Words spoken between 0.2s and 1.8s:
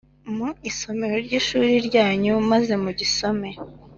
mu isomero ry’ishuri